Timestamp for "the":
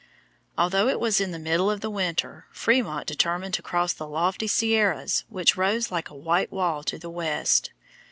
1.19-1.27, 1.81-1.89, 3.93-4.07, 6.97-7.07